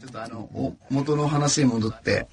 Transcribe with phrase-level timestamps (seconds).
[0.00, 2.26] ちょっとあの、お元の話に戻って、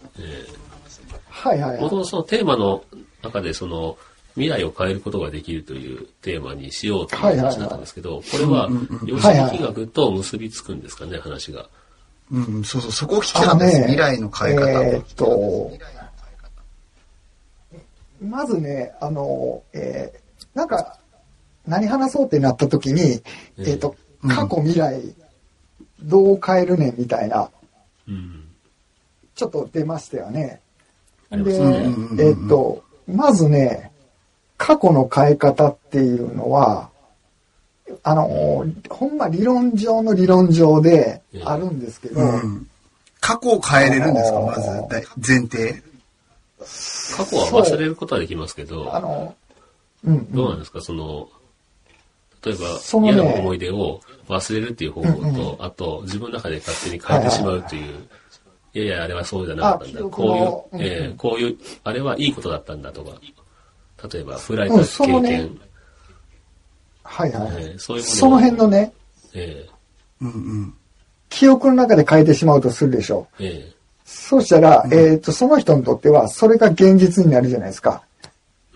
[1.30, 1.82] はいはいはい。
[1.82, 2.84] 元々そのテーマの
[3.24, 3.98] 中で、その、
[4.36, 8.70] 未来を変えることができるというテーマにしようという話だったんですけど、これは、
[9.06, 11.70] 量子力学と結びつくんですかね、話が。
[12.32, 13.78] うん、そうそう、そこを聞きたかったです。
[13.82, 14.84] 未来の変え方。
[14.84, 15.72] えーっと、
[18.22, 20.22] まずね、あの、えー
[20.54, 20.98] なんか、
[21.66, 23.22] 何話そうってなった時に、
[23.58, 23.96] えーっと、
[24.28, 25.02] 過去未来、
[26.04, 27.50] どう変えるねんみたいな、
[28.08, 28.44] うん。
[29.36, 30.62] ちょっと出ましたよね。
[31.30, 33.92] で、ありますねうんうんうんえーっと、まずね、
[34.58, 36.90] 過去の変え方っていうのは、
[38.04, 42.68] あの、ほんま理論上の理論上であるんですけど、うん。
[43.20, 44.40] 過去を変えれるんですか？
[44.42, 45.84] まず、大前提。
[47.18, 49.36] 過去は忘れることはできますけど、あの、
[50.06, 51.30] うん、うんどうなんですか、その、
[52.44, 58.08] 例えば、そのね嫌な思い出を忘れるっていう方法と、あと、自分の中で勝手に変えてしまうという、
[58.74, 60.02] いやいや、あれはそうじゃなかったんだ。
[60.04, 63.12] このういう、えうんうんーこういう、あれはいいことだったんだとか、
[64.12, 65.50] 例えば、振られたうん経験、そのね
[67.04, 67.52] はいはい。
[67.58, 68.94] えーそういうものをその辺のね、
[69.34, 69.68] え
[70.22, 70.74] うんうん。
[71.30, 73.44] 記憶の中で変えてしまうとするでしょう。
[73.44, 73.72] ーえ
[74.06, 78.04] そうしたら、えっ、と、その人にとっては、それが現実になるじゃないですか。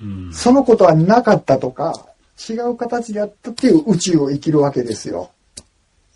[0.02, 0.34] ーうん。
[0.34, 2.06] そのことはなかったとか、
[2.50, 5.32] 違う形であったっていう宇宙を生きるわけですよ。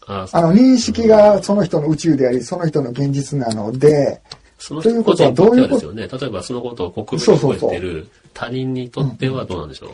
[0.06, 4.22] ああの、認識がその人の宇宙であり、その人の現実なので、
[4.58, 5.74] そのという人個ことってはどういうこと？
[5.76, 6.08] ですよね。
[6.08, 9.90] 例えばそのことを国そう分にそうそう覚えてる他人にとってはどうなんでしょう？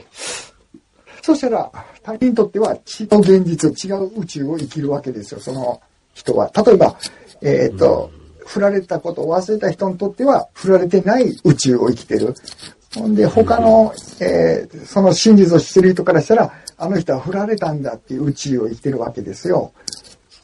[1.22, 1.72] そしたら、
[2.04, 5.82] 他人にとっては違う現実、違う宇宙を生きるわけですよ、その
[6.14, 6.52] 人は。
[6.66, 6.96] 例えば、
[7.42, 8.12] えっ、と、
[8.46, 12.36] 振られたことを忘れた人にとっては、振られてない宇宙を生きてる。
[12.96, 19.74] ほんで、他の、えーその真実を知ってる人からしたら、あの人は振られたんだっていう宇宙を生きてるわけですよ。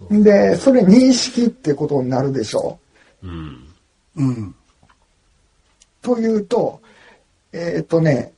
[0.09, 2.79] で、それ認識ってことになるでしょ
[3.23, 3.67] うん。
[4.17, 4.47] うん。
[4.49, 4.55] う。
[6.01, 6.81] というと、
[7.53, 8.33] えっ、とね、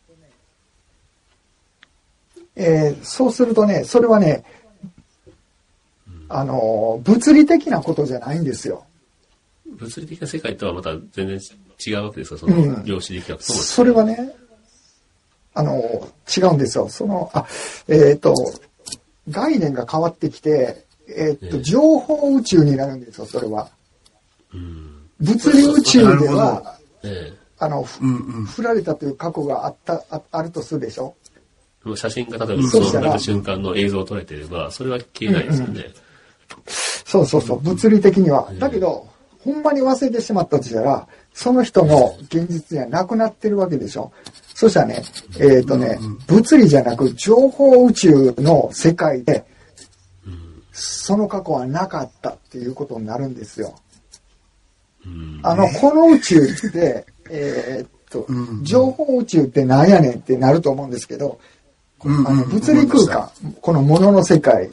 [2.56, 4.44] えーそうするとね、それはね、
[6.30, 8.86] あの、物理的なことじゃないんですよ。
[9.66, 11.40] 物理的な世界とはまた全然
[11.90, 13.60] 違うわけですか、そうんの量子力学とも。
[13.60, 14.36] それはね、
[15.54, 16.90] あの、違うんですよ。
[16.90, 17.46] その、あ、
[17.88, 18.34] えっ、と、
[19.30, 23.70] 概念が変わってきて、えっ、と、ええ情報宇宙になるんですよ、それは。
[24.54, 25.10] うん。
[25.20, 28.46] 物理宇宙では、えあの、ふうんうん。
[28.46, 31.16] 振られたという過去があった、ああるとするでしょ？
[31.96, 35.86] 写真が例えばそしたらその振られた瞬間の映像を撮れてれば、それは消えないですよね。
[37.06, 38.52] そうそうそう、物理的には。
[38.58, 39.08] だけど、
[39.40, 44.12] ほんまに忘れてしまったとしたら、その人の現実にはなくなってるわけでしょ。
[44.54, 45.04] そしたらね、
[45.40, 49.46] えっ、とね、物理じゃなく情報宇宙の世界で、
[50.72, 53.76] その過去はなかったっていうことになるんですよ。
[55.06, 55.40] うん。
[55.44, 61.40] あの、この宇宙って、 えーっとうん、情報宇宙ってなんやねんってなると思うんですけど、
[62.04, 64.70] うんあの物理空間、この物の世界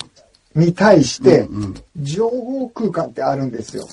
[0.56, 3.86] に対してうんうん、情報空間ってあるんですよ。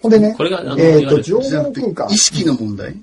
[0.00, 2.96] ほんでねこれがえーっと、いわゆる情じゃなくて報空間意、識の問題？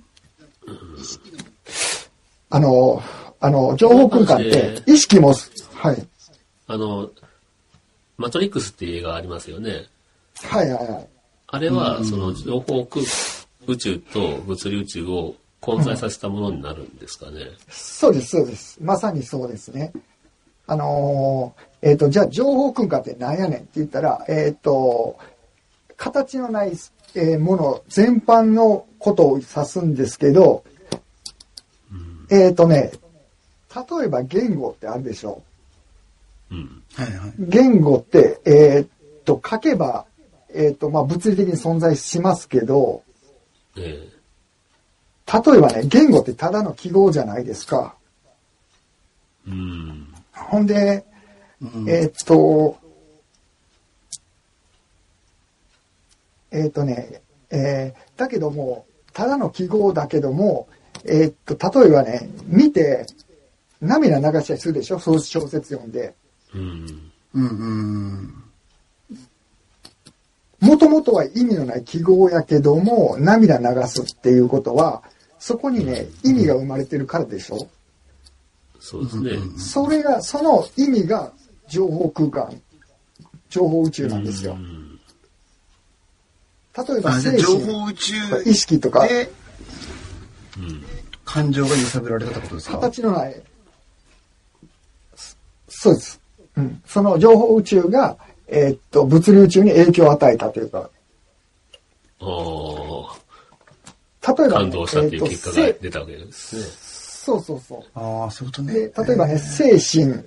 [2.49, 3.01] あの、
[3.39, 5.33] あの、情報空間って、意識も、
[5.73, 6.07] はい、
[6.67, 7.09] あの、
[8.17, 9.85] マトリックスっていう映画ありますよね。
[10.41, 11.07] はいはいはい。
[11.47, 13.03] あれは、その情報空
[13.67, 17.41] 宇宙と物理宇宙を混在させたものになるんですかね。
[17.69, 18.77] そうです、そうです。
[18.81, 19.91] まさにそうですね。
[20.67, 25.17] あのーえっ、と、じゃあ情報空間って何やねんって言ったら、えっ、と、
[25.97, 26.73] 形のない、
[27.15, 30.63] えーもの全般のことを指すんですけど、
[32.29, 32.91] えっ、とね、
[33.75, 35.43] 例えば言語ってあるでしょ
[36.51, 36.83] うん。
[36.93, 37.33] はいはい。
[37.37, 40.05] 言語って、えっ、と、書けば、
[40.53, 43.03] えっ、と、まあ、物理的に存在しますけど、
[43.77, 44.09] え
[45.27, 47.95] 例えばね、言語ってただの記号じゃないですか。
[49.47, 50.07] えうん。
[50.31, 51.05] ほんで、
[51.61, 52.77] うんえーっと、
[56.55, 57.21] えーっとね、
[57.51, 60.67] えーだけども、ただの記号だけども、
[61.03, 63.05] えーっと、例えばね、見て、
[63.81, 64.99] 涙流したりするでしょ？
[64.99, 66.15] そう小説読んで。
[66.53, 67.11] うん。
[67.33, 68.43] うんうん。
[70.61, 75.03] もともとは意味のない記号やけども、涙流すっていうことは、
[75.37, 77.67] そこにね、意味が生まれてるからでしょ？
[78.79, 79.31] そうですね。
[79.57, 81.33] それが、その意味が
[81.67, 82.61] 情報空間、
[83.49, 84.55] 情報宇宙なんですよう。
[84.55, 84.94] ん
[86.77, 88.13] 例えば精あ情神、報宇宙
[88.45, 89.31] 意識とか、で
[90.57, 90.83] うん。
[91.23, 92.79] 感情が揺さぶられたってことですか？
[92.79, 93.41] 形のない、
[95.15, 95.35] そ
[95.67, 96.21] そうです。
[96.55, 96.81] うん。
[96.85, 98.17] その情報宇宙が、
[98.47, 100.89] えーっと、物理宇宙に影響を与えたというか、
[102.19, 103.15] おー
[104.37, 106.61] 例えば、感動したっていう結果が出たわけですね。
[106.63, 106.67] せ
[107.25, 107.83] そうそうそう。
[107.99, 108.73] ああ、そういうことね。
[108.73, 110.23] で、例えばね、精神、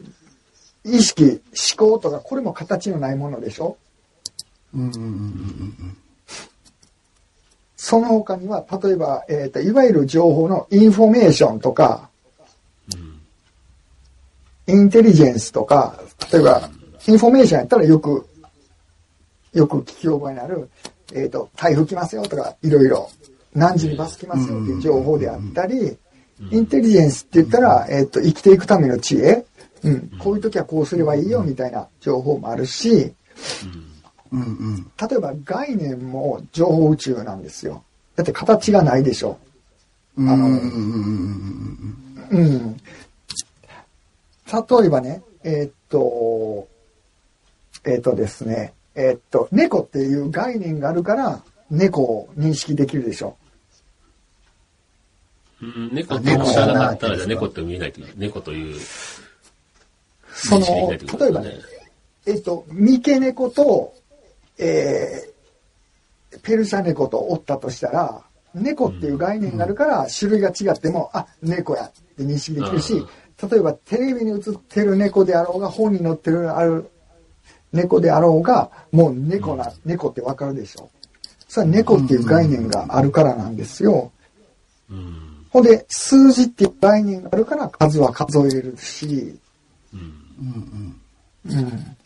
[0.85, 1.41] 意識、
[1.79, 3.77] 思考とか、これも形のないものでしょ？
[4.75, 5.97] うんうんうんうん
[7.81, 12.11] その他には、例えば、えっ、と、いわゆる情報のインフォメーションとか、
[14.67, 15.95] インテリジェンスとか、
[16.33, 16.69] 例えば、
[17.07, 18.27] インフォメーションやったらよく、
[19.55, 20.69] よく聞き覚えのある、
[21.15, 23.09] えっ、と、台風来ますよとか、いろいろ、
[23.55, 25.97] 何時にバス来ますよっていう情報であったり、
[26.51, 29.45] インテリジェンスって言ったら、えっ、と、生きていくための知恵、
[29.85, 33.88] うん、こういう時はこうすればいいよみたいな情報もあるし、うん
[34.33, 34.91] うん。
[35.01, 37.85] 例えば概念も情報宇宙なんですよ。
[38.17, 39.39] だって形がないでしょ。
[40.17, 40.69] うんあのうんうん
[42.31, 42.77] うんうん。
[44.81, 46.69] 例えばね、えーっと、
[47.85, 53.37] えーっとですね、えーっと、猫っていう概念があるから、猫を認識できるでしょ。
[55.63, 58.77] うん、猫って知らなかったら、じゃあ猫って見えないという、猫という
[60.33, 61.53] その例えばね
[62.27, 63.95] えーっと、三毛猫と、
[64.58, 68.22] えー、ペルシャ猫とおったとしたら、
[68.55, 73.05] 猫っていう概念があるから、種類が違っても、あ、猫やって認識できるし、
[73.50, 76.90] 例えばテレビに映ってる猫であろうが、本に載ってるある
[77.72, 80.90] 猫であろうが、もう猫な、猫ってわかるでしょ。
[81.49, 84.12] それは猫っていう概念があるからなんですよ。
[84.90, 85.46] うん。
[85.50, 89.38] ほんで、数字っていう概念があるから数は数えれるし、
[89.94, 91.00] うん。
[91.46, 91.96] うん。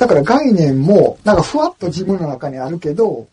[0.00, 3.28] だから概念も、なんかふわっと自分の中にあるけど、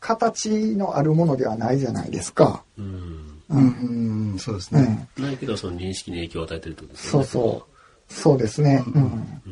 [0.00, 2.64] 形のあるものではないじゃないですか。
[2.76, 3.42] うん。
[3.48, 4.38] うんうん。
[4.40, 5.08] そうですうね。
[5.16, 5.22] ん。
[5.22, 7.26] ないけど、その認識に影響を与えてるってことですよね。
[7.26, 7.66] そうそ
[8.08, 8.12] う。
[8.12, 8.82] そうですね。
[8.88, 9.42] うん。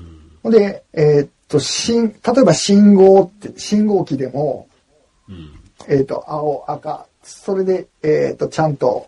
[0.45, 0.50] うん。
[0.50, 4.67] で、えーっと、信、例えば信号って、信号機でも、
[5.29, 5.50] うん。
[5.87, 9.06] えーっと、青、赤、それで、えーっと、ちゃんと、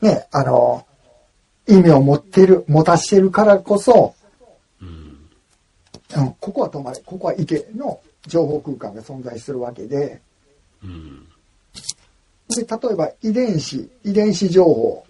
[0.00, 0.86] ね、あの、
[1.66, 4.25] 意味を持ってる、持たしてるからこそ、うん。
[6.14, 10.20] うん、ここは止まれ、ここは行けの情報空間が存在するわけで、
[10.82, 11.26] うん。
[12.48, 15.04] で、例えば遺伝子、遺伝子情報、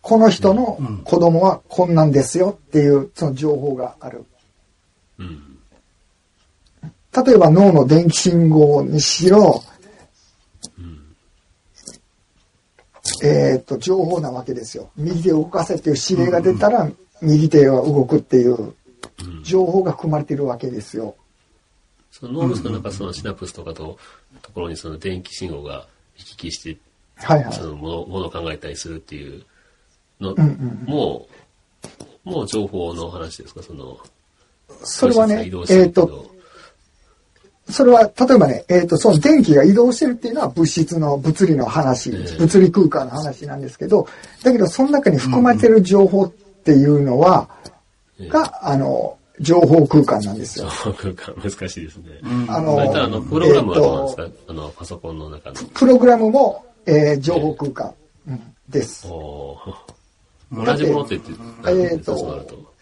[0.00, 4.24] この人の子供はこんなんですよっていうその情報がある。
[5.18, 5.58] うん。
[7.24, 9.62] 例えば脳の電気信号にしろ、
[13.22, 14.90] えっ、と、情報なわけですよ。
[14.96, 16.90] 右手を動かせっていう指令が出たら、
[17.20, 18.74] 右手は動くっていう
[19.42, 21.14] 情報が含まれているわけですよ。
[22.10, 23.98] その脳みその中、そのシナプスとかと、
[24.42, 25.86] ところにその電気信号が
[26.16, 26.78] 行き来して、
[27.16, 27.64] はいはいそ。
[27.64, 29.42] のものものを考えたりするっていう
[30.20, 31.26] の、うんうんも
[32.24, 33.98] う、もう情報の話ですか、その、
[34.84, 36.32] それはねえっ、と、るけど、
[37.70, 42.36] それは、例えばね、えっ、と、その電気が移動してるっていうのは物質の物理の話、ええ。
[42.38, 44.06] 物理空間の話なんですけど、
[44.42, 47.72] だけど、その中に含まれてる情報っていうのは、ええ
[48.20, 50.70] が、あの、情報空間なんです情よ。
[50.70, 52.20] 報空間難しいですね。
[52.48, 55.56] あのあの、プログラムはどうなんですか、あの、パソコンの中の。
[55.74, 57.94] プログラムも、えー情報空間、
[58.28, 59.06] うんです。
[59.08, 62.72] おー同じものって言って、何えーとですかそうなると。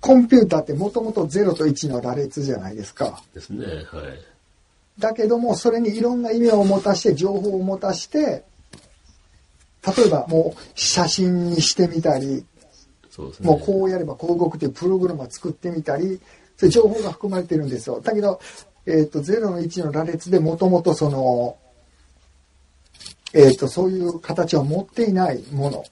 [0.00, 3.22] コンピューターってもともと0と1の羅列じゃないですか。
[3.32, 3.84] ですね、はい。
[4.98, 8.44] だけども、それにいろんな意味を持たして、情報を持たして、
[9.96, 12.44] 例えばもう写真にしてみたり、
[13.14, 13.48] そうですね。
[13.48, 16.20] もうこうやればこう動くっていうプログラムを作ってみたり、
[16.56, 18.00] そういう情報が含まれてるんですよ。
[18.00, 18.40] だけど、
[18.86, 21.56] えっ、と、0の1の羅列でもともとその、
[23.32, 25.84] えっ、と、そういう形を持っていないもの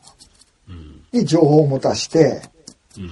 [0.68, 1.04] うん。
[1.12, 2.42] に情報を持たして、
[2.98, 3.06] うん。
[3.06, 3.08] っ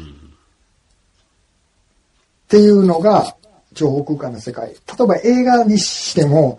[2.48, 3.36] ていうのが
[3.74, 4.70] 情報空間の世界。
[4.70, 6.58] 例えば映画にしても、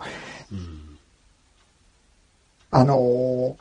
[0.50, 0.98] うん。
[2.70, 3.54] あのー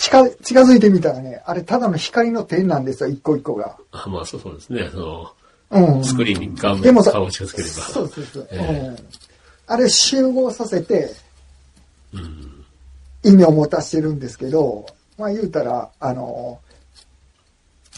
[0.00, 3.76] 近、近づいてみたらね、あれただの光の点なんですよ、一個一個が。
[3.92, 4.88] あ、まあそうそうですね。
[4.90, 5.32] その、
[5.70, 6.04] うん。
[6.04, 7.70] スクリーンに顔でもさ顔を近づければ。
[7.74, 8.48] そうそうそう。
[8.50, 8.96] ええうん
[9.66, 11.14] あれ集合させて
[12.12, 12.64] うん。
[13.22, 14.84] 意味を持たしてるんですけど、
[15.16, 16.70] まあ言うたら、あのー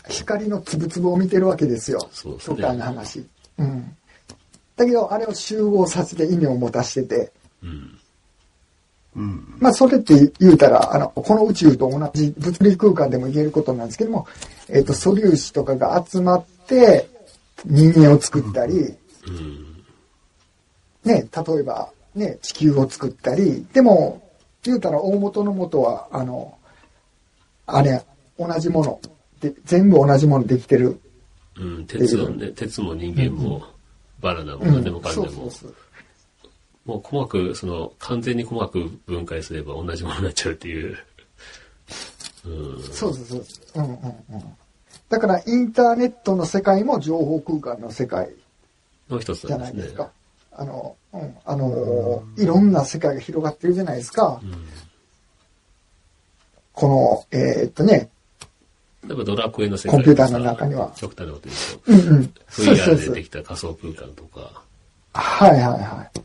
[0.08, 2.08] 光のつぶつぶを見てるわけですよ。
[2.12, 3.24] そうですね極端な話。
[3.58, 3.96] うん。
[4.76, 7.32] だけど、あれを集合させて意味を持たしてて、
[7.62, 7.98] うん。
[9.16, 9.54] うん。
[9.58, 14.26] まあ、それって言うたら、あの、この宇宙と同じ物理空間でも言えることなんですけども、
[14.68, 17.08] えっ、と、素粒子とかが集まって、
[17.64, 19.84] 人間を作ったり、うん。
[21.04, 24.22] ね、例えば、ね、地球を作ったり、でも、
[24.62, 26.56] 言うたら大元の元は、あの、
[27.66, 28.02] あれ、
[28.38, 29.00] 同じもの、
[29.40, 31.00] で全部同じものできてる。
[31.56, 33.62] うん、鉄のね、鉄も人間も、
[34.20, 35.74] バナナも何でもかんでも、そうそうそう。
[36.84, 40.98] もう細かく、その、完全に細かく分解すれば同じものになっちゃうっていう。
[42.44, 42.48] う
[42.78, 42.82] ん。
[42.82, 43.82] そうそうそう。
[43.82, 44.56] うんうんうん。
[45.08, 48.30] だからインターネットの世界も情報空間の世界
[49.08, 49.82] の一つじゃなんですね。
[49.84, 50.10] ですか。
[50.52, 54.40] あの、うん、あの、いろんな世界が広がってるじゃないですか。
[54.42, 54.66] うん。
[56.72, 58.10] この、えーっとね、
[59.04, 62.34] 例えばドラクエの世界コンピューターの中には極端なこと言うと、うんうん。
[62.48, 63.24] そうそ VR うそうでで。
[63.24, 64.62] きた仮想空間とか、
[65.12, 66.20] はいはいはい。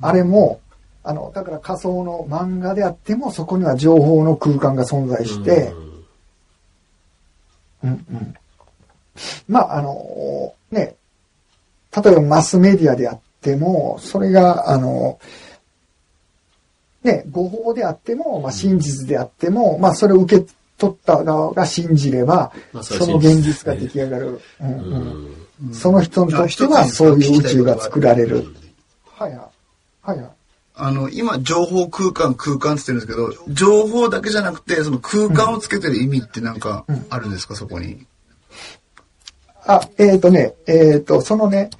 [0.00, 0.60] あれも、
[1.02, 5.72] あの、だから仮想の漫画であっても、そこには情報の空間が存在して、
[7.82, 8.34] うんうんうん。
[9.46, 10.96] まあ、あの、ね、
[11.94, 15.18] 例えばマスメディアであっても、それが、あの、
[17.02, 20.46] ね、誤報であっても、まあ、真実であっても、まあ、それを受け
[20.78, 24.40] 取った側が信じれば、まあその現実が出来上がる。
[24.60, 25.74] うんううんん。
[25.74, 28.44] その人にとっては、そういう宇宙が作られる。
[29.06, 29.53] はいはい。
[30.04, 30.30] はいはい。
[30.76, 38.06] あの、今、情報空間、空間って言ってるんですけど、情報だけじゃなくて、その空間をつけてる意味ってなんかあるんですか、そこに？
[39.66, 41.70] あ、えっ、とね、えっ、と、そのね、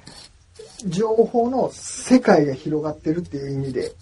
[0.85, 3.93] 情報の世界が広がってるっていう意味で、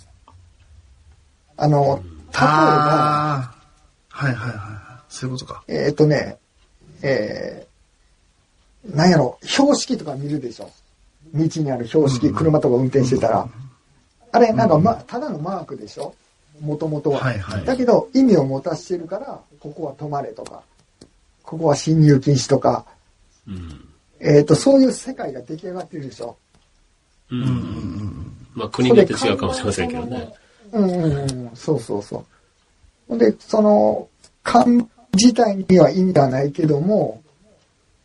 [1.57, 3.55] あの、例えば。
[4.09, 5.03] はいはいはいはい。
[5.09, 5.63] そういうことか。
[5.67, 6.37] えっ、とね、
[7.01, 10.69] えー、なんやろ、標識とか見るでしょ。
[11.33, 13.49] 道にある標識、車とか運転してたら。
[14.33, 16.13] あれ、なんか、ま、ただのマークでしょ？
[16.59, 17.19] もともとは。
[17.19, 20.63] はいはいだけど、意味を持たしてるから、ここは止まれとか、
[21.43, 22.85] ここは侵入禁止とか、
[23.47, 23.87] うん。
[24.19, 26.35] えっ、と、そういう世界が出来上がってるでしょ？
[27.31, 28.33] うん。
[28.53, 30.33] まあ国によって違うかもしれませんけどね。
[30.71, 32.25] うんうんうん、そうそうそう。
[33.07, 34.07] ほんで、その、
[34.43, 37.21] 看板自体には意味がないけども、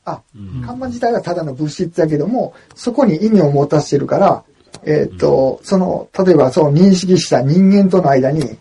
[0.05, 4.45] あ、うん看板自体はただの物質だけども、そこに意味を持たしてるから、
[4.89, 8.59] えっ、と、その、例えばその認識した人間との間に、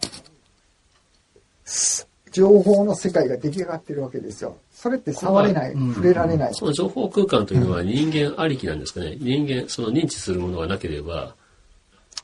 [1.63, 4.57] す情報の世界が出来上がってるわけですよ。
[4.71, 6.53] それって触れない、うん触れられない。
[6.53, 9.15] その情報空間というのは人間ありきなんですかね。
[9.19, 11.33] 人間、その認知するものがなければ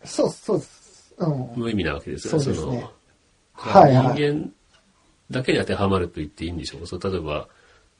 [0.03, 1.15] そうそうです。
[1.17, 1.49] うん。
[1.55, 2.91] 無意味なわけですよそうですねの
[3.53, 4.51] はいはい人間
[5.31, 6.87] だけに当てはまると言っていいんでしょうか。
[6.87, 7.47] そう例えば、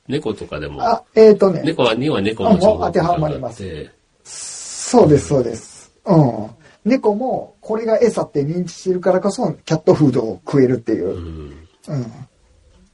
[0.07, 1.61] 猫とかでも、あ、えっ、とね。
[1.63, 3.89] 猫はには猫の情報当てはまります
[4.23, 5.72] そうです、そうです。
[6.05, 6.49] うん。
[6.85, 11.19] 猫も、これが餌って認知してるからこそ、キャットフードを食えるっていうう。
[11.19, 11.67] ん。
[11.87, 12.13] うん。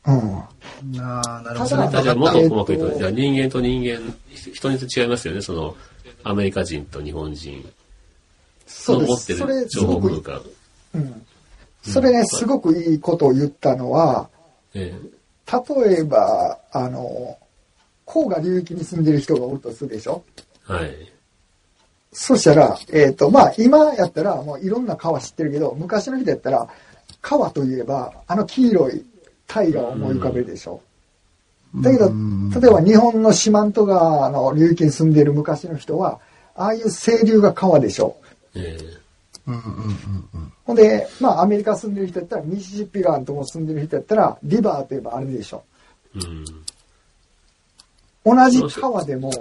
[0.06, 0.92] うん。
[0.96, 2.02] なあ、なるほただ。
[2.04, 5.42] じゃあもっと細かく言うと、えっとじゃあ人間と人間、人によって違いますよね。
[5.42, 5.76] その、
[6.24, 7.74] アメリカ人と日本人
[8.68, 9.38] そうです。
[9.38, 10.46] それ、る情報すごく空、間。
[10.96, 11.26] うん。
[11.82, 14.30] それね、すごくいいことを言ったのは、
[14.74, 14.94] え
[15.52, 17.38] 例えば、あの、
[18.06, 20.24] 黄河流域に住んでる人がおるとするでしょ？
[20.70, 21.12] えはい。
[22.12, 26.68] そしたら、えっ、と、まあ、今やったら、もういろんな川知ってるけど、昔の人やったら、
[27.22, 29.06] 川といえば、あの黄色い
[29.48, 30.82] 大河を思い浮かべるでしょ。
[31.76, 32.12] だけど、
[32.60, 36.20] 例えば日本の四万十川の流域に住んでいる昔の人は、
[36.56, 38.18] ああいう清流が川でしょ。
[38.56, 39.00] ええ
[39.48, 40.54] うんうんうんうん。
[40.66, 45.64] ほんで、まあアメリカ住んでる人やったら、ミシシッピ川のとこ住んでる人やったら、リバーといえばあれでしょ。
[46.16, 46.46] うん。
[48.26, 49.32] 同じ川でも、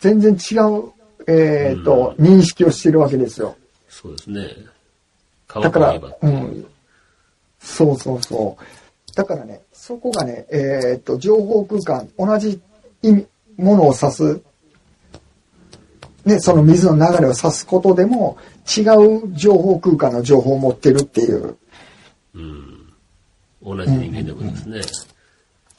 [0.00, 0.92] 全然違う、
[1.26, 3.56] えっ、と、認識をしてるわけですよ。
[3.88, 4.48] そうですね。
[5.46, 5.94] 川だから。
[6.22, 6.66] うん。
[7.60, 9.16] そうそうそう。
[9.16, 12.60] だからね、そこがね、えっ、と、情報空間、同じ
[13.02, 13.26] 意味、
[13.56, 14.40] ものを指す、
[16.24, 18.38] ね、その水の流れを指すことでも、
[18.76, 21.56] 違う情報空間の情報を持ってるっていう、
[22.34, 22.92] うん。
[23.62, 24.80] 同じ人間でもですね。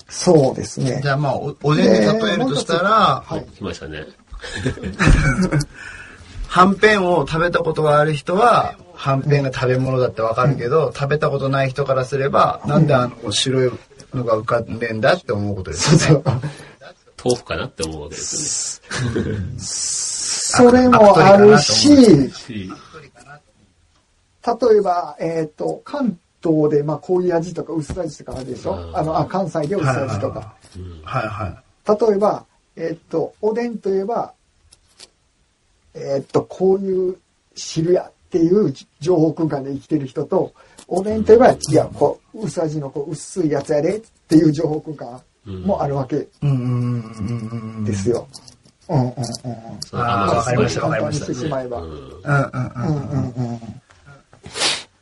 [0.07, 1.09] そうですねじ。
[1.09, 3.45] ゃあまあ、おおでんで例えるとしたら、はい。
[3.55, 4.05] 来ましたね。
[6.47, 13.71] はんぺんを食べたことがある人は、はんぺんが食べ物だってわかるけど、食べたことない人からすれば、なんであの白い
[14.13, 16.23] のが浮かんでんだって思うことですよね。
[16.23, 16.51] そうそう。
[17.25, 18.81] 豆腐かなって思うわけです
[20.47, 21.95] それもあるし、
[22.47, 22.69] 例
[24.77, 28.73] えば、えっ、と、関東で、まあ、濃い味とか薄味とかあるでしょ？
[28.73, 30.53] うんあの、あ、関西で薄味とか。
[30.77, 31.57] うんはいはい。
[32.07, 34.34] 例えば、えっと、おでんといえば、
[35.95, 37.17] えっと、こういう
[37.55, 40.53] 汁やっていう情報空間で生きてる人と、
[40.87, 45.21] おでんといえば、いや、こう、薄味のこう薄いやつやでっていう情報空間
[45.65, 47.85] もあるわけうんうんうんうんうん。
[47.85, 48.27] ですよ。
[48.89, 49.17] うんうんうんうん。
[49.79, 51.81] そのあー甘さわかりました簡単にしてしまえば。
[51.81, 52.21] うんうんうんうん。
[52.25, 53.81] うんうん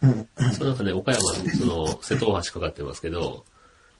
[0.03, 0.53] うん。
[0.53, 1.21] その中ね、岡山、
[1.57, 3.43] その、瀬戸大橋かかってますけど、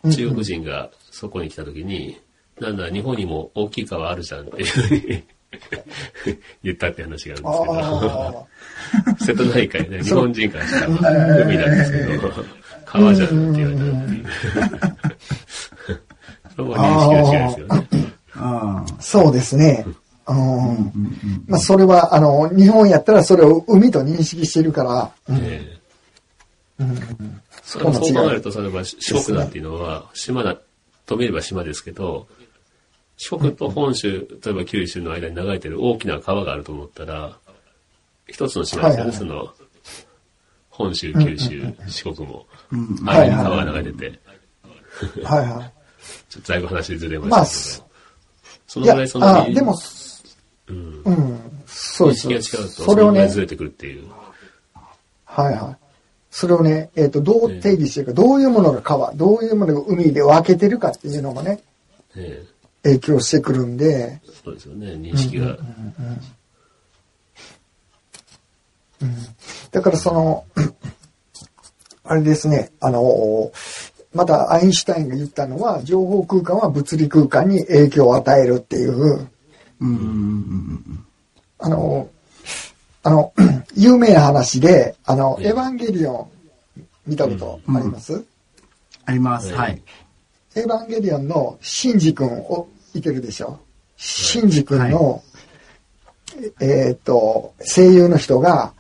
[0.04, 2.22] 中国人がそこに来た時に、
[2.60, 5.24] なんだ、日本にも大きい川あるじゃんっていうふうに
[6.64, 10.88] 言ったって話があるんですけど、 瀬戸内海ね、日本人からしたら
[11.46, 12.34] 海なんですけど、
[12.86, 14.26] 川じゃんって言われたっていう。
[16.56, 17.88] そこは認識が違いですよね。
[19.00, 19.86] そうですね。
[20.28, 20.92] うん。
[21.48, 25.12] まあ、それは、あの、日本やったらそれを海と認識してるから。
[25.28, 25.44] うん。
[25.44, 27.42] えー、うん。
[27.64, 30.58] そう考えると、例えば四国なんていうのは、島だ、
[31.06, 32.28] と見れば島ですけど、
[33.18, 37.38] 四国と本州、例えば九州の間に流れてる大きな川があると思ったら、
[38.28, 39.54] 一つの島ですよね、その、
[40.70, 42.46] 本州、九州、四国も、
[43.02, 44.20] 間に川が流れてて。
[45.24, 45.74] はいはい。
[46.30, 47.94] ちょっとだいぶ話ずれましたけど。
[48.68, 49.78] そのぐらいその、あでも、
[50.68, 51.02] うん。
[51.06, 51.40] うん。
[51.68, 52.28] そうです。
[52.28, 54.08] 認識が違うと、それをね、ずれてくるっていう。
[55.26, 55.78] はいはい。
[56.32, 61.62] それをね、えっ、ー、と、どう定義してるか、どういうものが川、どういうものが海で分けてるかっていうのもね、
[62.16, 62.53] えー、
[62.84, 64.22] 影響してくるんで。
[64.44, 65.48] そうですよね、認識が。
[65.48, 66.22] うん、うん
[69.02, 69.16] うん、
[69.72, 70.46] だからその、
[72.06, 73.52] あれですね、あの、
[74.14, 79.28] またアインシュタインが言ったのは、情報空間は物理空間に影響を与えるっていう、
[79.82, 81.06] うん、
[81.60, 82.10] あの、
[83.04, 83.34] あの、
[83.76, 86.30] 有名な話で、あの、エヴァンゲリオ
[86.78, 88.26] ン見たことあります、うん、
[89.06, 89.54] あります。
[89.54, 89.82] はい。
[90.56, 93.60] エヴァンゲリオンのシンジ君をいてるでしょ？
[93.98, 95.22] シンジ君の、はい、
[96.62, 98.74] えっ、と、声優の人が、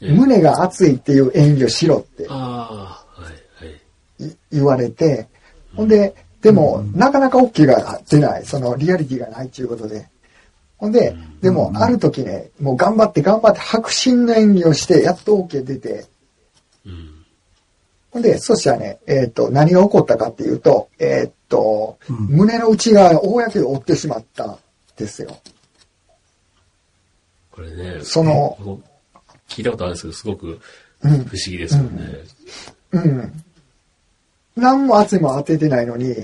[0.00, 2.28] 胸が熱いっていう演技をしろって
[4.50, 5.28] 言われて、
[5.74, 10.08] ほんで、でも、なかなか OK が出ない、そのリアリティがないということで。
[10.76, 16.06] ほんで、でも、ある時ね、もう頑張って頑張って白真の演技をして、やっと OK 出て、
[16.84, 17.17] ほん
[18.22, 24.58] で、そしたらね、えっ、と、何が起こったかっていうと、えっ、と、胸の内側を公に折ってしまったん
[24.96, 25.38] ですよ。
[27.50, 28.80] これね、その、
[29.48, 30.60] 聞いたことあるんですけど、すごく
[31.00, 32.04] 不思議ですよね。
[32.92, 33.02] うん。
[33.02, 33.44] うん、
[34.56, 36.14] 何も圧も当ててないのに、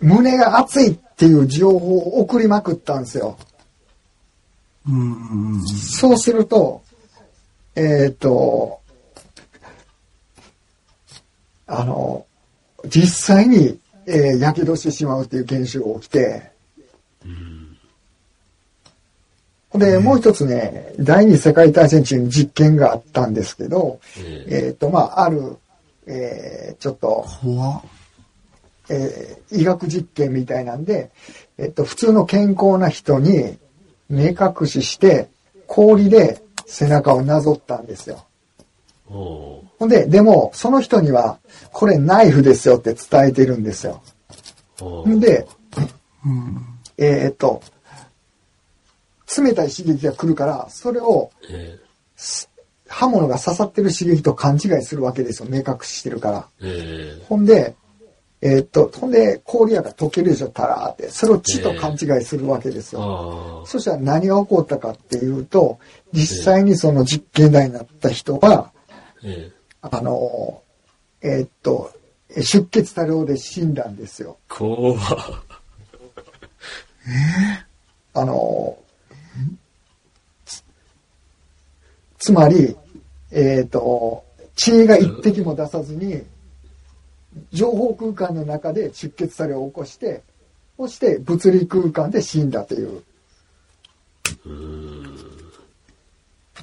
[0.00, 3.38] 胸が熱いっていう情報を送りまくったんですよ。
[4.88, 6.82] うんそうすると、
[7.76, 8.79] えっ、ー、と、
[11.70, 12.26] あの、
[12.86, 16.50] 実際に、えー、やけどしてしまうっていう現象が起きて、
[19.72, 24.00] で、もう一つね、第二次世界大戦中に実験があったんですけど、
[24.48, 25.58] えっ、ー、と、まあ、ある、
[26.06, 27.24] えー、ちょっと、
[28.88, 31.12] えー、医学実験みたいなんで、
[31.56, 33.56] えっと、普通の健康な人に
[34.08, 35.28] 目隠しして、
[35.68, 38.24] 氷で背中をなぞったんですよ。
[39.10, 41.38] ほんで、でも、その人には、
[41.72, 44.02] これナイフですよって伝えてるんですよ。
[45.08, 45.46] んで、
[46.96, 47.62] えー、っと、
[49.38, 52.48] 冷たい刺激が来るから、それを、えー、
[52.88, 55.48] 刃物が刺さってる刺激と勘違いするわけですよ。
[55.48, 56.48] 目隠してるから。
[56.60, 57.74] えー、ほんで、
[58.42, 61.10] えー、っと、ほんで、氷やが溶けるでしょ、たらーって。
[61.10, 63.64] それを血と勘違いするわけですよ。
[63.66, 65.44] そしたら何が起こったかっていう。
[65.44, 65.78] と、
[66.12, 68.72] 実際にその実験台になった人が、
[69.82, 70.62] あの、
[71.22, 71.92] えー、っと、
[72.36, 74.38] 出血多量で死んだんですよ。
[74.48, 78.78] 怖えー、あの、
[82.18, 82.76] つまり、
[83.32, 86.22] えっ、と、血が一滴も出さずに、
[87.52, 90.22] 情報空間の中で出血作用を起こして、
[90.76, 93.02] そして物理空間で死んだという。
[94.46, 95.29] うん。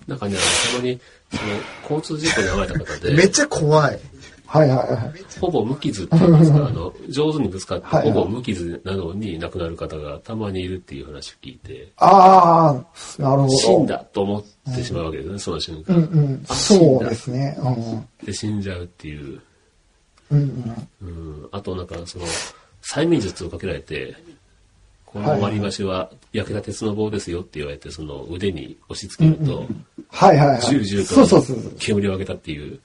[0.07, 0.35] なんかね、
[0.71, 0.99] たまに、
[1.31, 3.13] その、交通事故に遭われた方で。
[3.13, 3.99] めっちゃ怖い。
[4.47, 5.39] はいはいはい。
[5.41, 11.91] ほぼ無傷って言うんですか、 あの、上手にぶつかって、ほぼ無傷なのに亡くなる方がたまにいるっていう話を聞いて。
[11.97, 13.49] ああ、なるほど。
[13.49, 14.39] 死んだと思
[14.71, 15.95] ってしまうわけですね、その瞬間。
[15.95, 17.57] うんうん、そうですね。
[17.59, 19.41] うん、で、死んじゃうっていう。
[20.31, 20.39] うん
[21.01, 21.07] うん。
[21.07, 21.49] うん。
[21.51, 22.25] あとなんかその、
[22.81, 24.15] 催眠術をかけられて、
[25.07, 29.65] この割り箸は焼けた鉄の棒ですよって言われて、その腕に押し付けると、
[30.09, 30.61] はいはいはい。
[30.61, 32.79] ジュージューと煙を上げたっていう、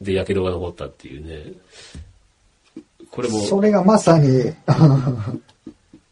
[0.00, 1.52] で、焼けどが残ったっていうね。
[3.10, 3.40] これも。
[3.40, 4.52] それがまさに、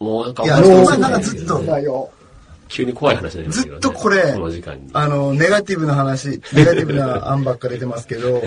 [0.00, 2.10] もうなんか、いや、なんかずっと、
[2.68, 4.90] 急に怖い話になりますけど、ね、ずっとこれ、この時間に。
[4.94, 8.40] あの、ネガティブな話、 ネガティブな案ばっか出てますけど、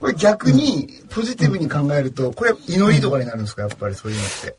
[0.00, 4.56] これ逆にポジティブに考えると、これ祈りとかになるんですか、やっぱりそういうのって。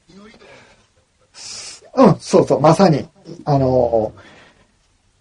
[1.95, 3.07] うん、そうそう、まさに。
[3.45, 4.13] あの、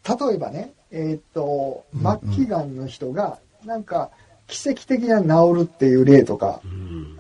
[0.08, 1.84] 例えばね、えっ、ー、と、
[2.26, 4.10] 末期がんの人が、なんか、
[4.46, 7.18] 奇跡的に治るっていう例とか、うん。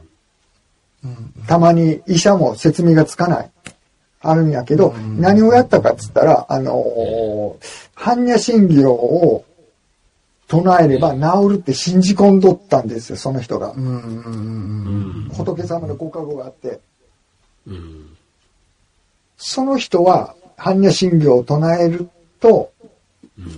[1.46, 3.50] たまに医者も説明がつかない。
[4.20, 9.44] あるんやけど、何をやったかっつったら、あのー般若心経を
[10.46, 13.72] 唱えれば治るって信じ込んどったんですよ、その人が。
[15.32, 16.80] 仏様のご加護があって。
[17.66, 18.13] うん。
[19.46, 22.08] その人は般若心経を唱える
[22.40, 22.72] と、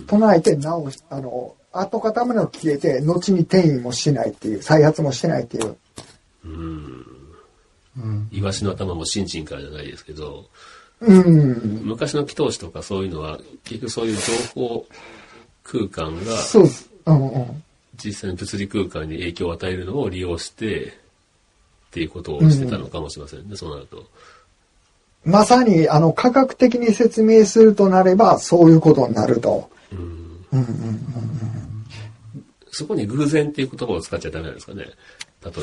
[0.05, 5.77] 唱えて治し、あの、後固めの消えて、後に転移もしないっていう、再発もしてないっていう。
[6.43, 7.05] うん。
[7.97, 10.49] うんイワシの頭も新人からじゃないですけど、
[10.99, 11.81] うん。
[11.85, 14.21] 昔の祈祷師とかそういうのは、結局そういう情
[14.55, 14.85] 報
[15.63, 16.89] 空間がそうです。
[17.05, 17.63] うんうん。
[17.95, 24.05] 実際に物理空間に影響を与えるのを利用して、っていうことをしてたのかもしれませんね、そうなると。
[25.27, 29.69] まさに、あの、科学的に説明するとなれば、そういうことになると。
[32.71, 34.85] そこに偶然っていう言葉を使っちゃダメなんですかね。
[35.43, 35.53] 例え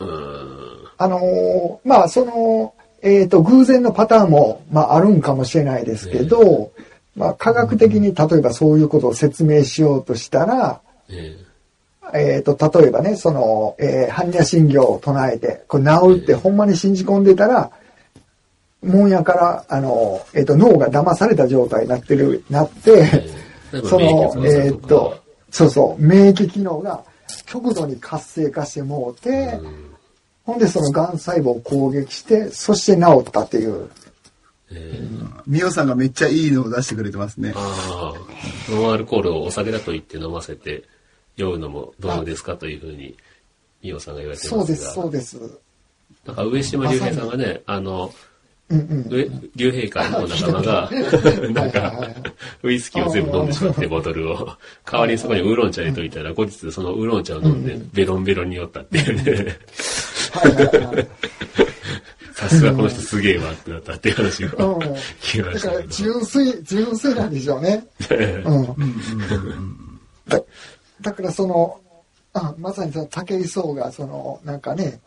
[0.00, 0.06] ば。
[0.06, 0.88] うん。
[0.98, 6.72] あのーまあ、その、えっ、と、偶然のパターンも、まあ、あるんかもしれないですけど、
[7.14, 11.38] まあ、科学的に例えばそういうことを説明しようとしたら、え
[12.12, 17.70] えっ、と、例えばね、その、えー般若心経を唱えて、これ治るってほんまに信じ込んでたら、
[18.82, 23.28] もんやから、あの、えっ、と、脳が騙された状態になってる、なって、
[23.84, 25.18] その、えっ、が下がると
[25.50, 27.02] そうそう、免疫機能が
[27.46, 29.88] 極度に活性化してもうて、うん
[30.44, 33.90] ほんでその癌細胞を攻撃して、そして治ったっていう。
[34.70, 37.52] えーミオさんがめっちゃいいのを出してくれてますね。
[37.54, 40.84] ああ、ノンアルコールをお酒だと言って飲ませて
[41.36, 43.16] 酔うのもどうですかというふうに、
[43.82, 44.60] ミオさんが言われてますが。
[44.60, 45.60] そうです、そうです。
[46.26, 48.12] なんか上島竜兵さんがね、あの、
[48.70, 49.08] うんうん。
[49.08, 50.90] 上竜兵会の仲間が、
[51.52, 52.06] なんか、
[52.62, 54.48] ウイスキーを全部飲んでしまって、ボトルを。
[54.84, 59.56] 代わりにそこにウーロン茶入れといたら、後日そのウーロン茶を飲んで、ベロンベロンに酔ったっていうね。
[60.32, 61.08] はいはいはい。
[62.34, 64.54] さすがこの人すげえわってなったっていう話をうん
[65.20, 65.88] 聞きまだからしたけど。
[65.88, 67.84] 純粋、純粋なんでしょうね。
[68.44, 70.00] うん。
[70.28, 70.40] だ
[71.00, 71.80] だからその、
[72.34, 75.00] あまさにその武井壮がその、なんかね、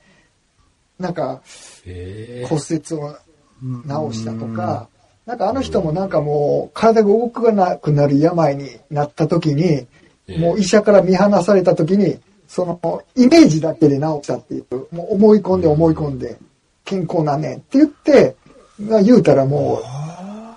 [1.00, 1.41] なんか
[1.86, 3.15] 骨折を
[3.62, 4.88] 治したとか、
[5.26, 9.88] なんかあの人もなんかもう体が動かなくなる病になった時に、え
[10.28, 16.38] えもう医者から見放された時に、そのイメージだけで治したっていう、もう思い込んで思い込んで、
[16.86, 18.36] 健康なねんって言って、
[18.80, 19.84] まあ言うたらもう、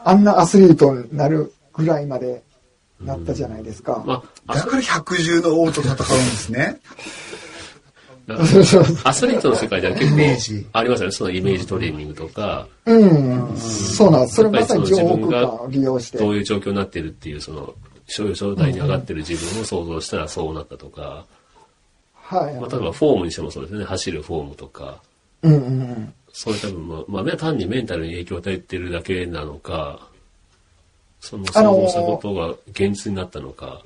[0.04, 2.42] あんなアスリートになるぐらいまで
[3.00, 4.02] なったじゃないですか。
[4.06, 6.80] まあ、だから百獣の王と戦うんですね。
[8.28, 11.12] あアスリートの世界では結構ありますよね。
[11.12, 14.36] そのイメージトレーニングとか、うん、そうなんです。
[14.36, 15.42] それまさに自分が。
[15.42, 17.74] どういう状況になってるっていう、その、
[18.06, 21.26] 所有状態に上がってる自分を想像したらそうなったとか、
[22.14, 22.54] はい。
[22.54, 23.84] まあ、例えばフォームにしてもそうですね。
[23.84, 25.02] 走るフォームとか、
[25.42, 26.14] うんうんうん。
[26.32, 30.08] そういう多分、まあ、まあ、単にメンタルに影響を与えてるだけなのか、
[31.20, 33.82] そのあのー想像したことが現実になったのか、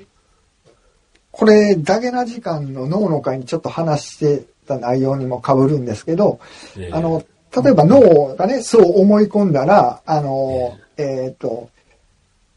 [1.38, 6.40] これ、ダゲな時間の脳の会にちょっと話してた内容にも被るんですけど、
[6.76, 6.90] ええ。
[6.92, 7.24] あの、
[7.62, 11.70] 例えば脳がね、そう思い込んだら、あの、えっ、と、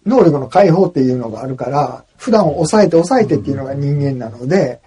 [0.04, 4.80] 能力の解放っていうのがあるから、普段を抑えて抑えてっていうのが人間なので、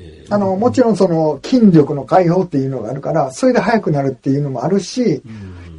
[0.00, 5.22] えあの、もちろんその筋力の解放っていうのがあるから、それで速くなるっていうのもあるし、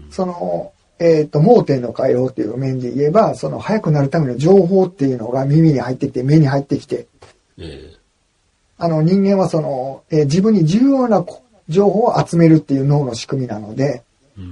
[0.10, 7.08] その、えっ、と、盲点の解放っていう面で言えば、その速くなるための情報っていうのが耳に入ってきて、目に入ってきて、
[7.58, 7.94] え
[8.78, 14.04] あの人間はその、えー自分に重要なこ情報を集めるっていう脳の仕組みなので、
[14.38, 14.44] えう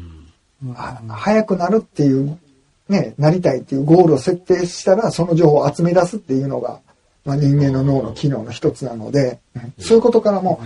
[0.69, 0.73] ん。
[0.73, 2.39] は速くなるっていう、
[2.87, 6.79] ね、なりたいっていうゴールを設定したら、その情報を集め出すっていうのが、
[7.25, 9.73] まあ、人間の脳の機能の一つなので、うん。
[9.77, 10.61] そういうことからも、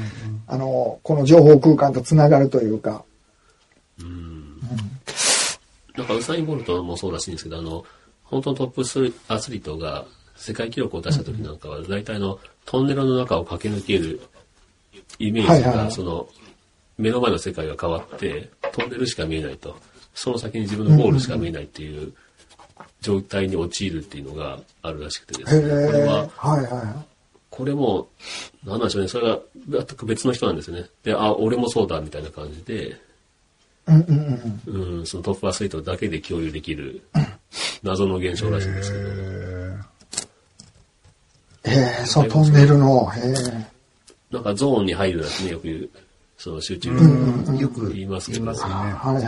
[0.48, 3.04] あの、この情報空間とつながるというか、
[4.00, 4.60] うん。
[5.96, 7.86] なんかウサイン・ボルトもそうらしいんですけど、あの、
[8.24, 14.22] 本当のトップスアスリートが世界記録を出した時なんかは、大体あの、トンネルの中を駆け抜ける
[15.20, 16.28] イメージが、その、
[16.98, 19.76] 目の前の世界が変わって、トンネルしか見えないと。
[20.14, 22.14] その先に自分のゴールしか見えないっていう
[23.02, 25.88] 状態に陥るっていうのがあるらしくてですへね。
[25.88, 27.06] これえ、は、はいは
[27.50, 28.08] これも、
[28.64, 29.08] なんなんでしょうね。
[29.08, 30.86] それが全く別の人なんですよね。
[31.04, 32.94] で、あ、俺もそうだみたいな感じで、い。
[33.88, 35.00] うんうんうん。
[35.00, 37.04] うん、そのトップアスリートだけで共有できる
[37.84, 39.04] 謎の現象らしいんですけど、
[41.66, 43.74] へえ、そのトンネルの、へえ。
[44.32, 45.90] なんかゾーンに入るなんてね、よく言う、
[46.38, 48.74] その集中う力んよく言いますけど、言いますよね。
[48.74, 49.24] はいはい。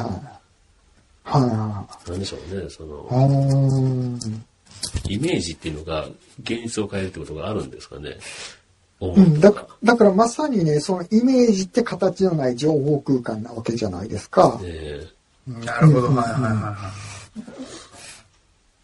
[1.23, 2.97] はいはなんでしょうね、その、い。
[2.99, 4.45] うーん。
[5.09, 6.07] イメージっていうのが
[6.41, 8.17] 現実を変えるってことがあるんですかね。
[9.01, 14.59] うん、だかだからまさにね、そのイメージって形のない情報空間なわけじゃないですか。
[14.63, 15.05] え
[15.47, 16.07] なるほど。
[16.07, 17.74] はいはいはいはい。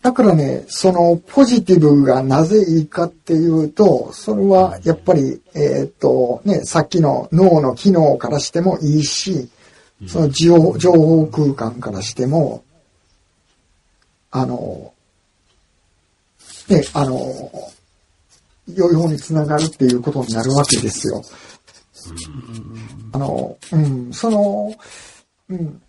[0.01, 9.49] だからね、そのポジティブがなぜいいかっていうと、それはやっぱり、えーっとね、さっきの脳の機能からしてもいいし、
[10.07, 12.63] その情報情報空間からしても、
[14.31, 14.93] あの、
[16.67, 17.51] ね、あの、
[18.73, 21.21] 良い方につながるっていうことになるわけですよ。
[23.11, 24.73] あの、うん、その、
[25.49, 25.81] うん、